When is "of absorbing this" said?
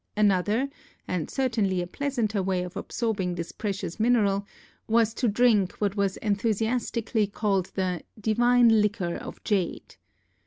2.63-3.51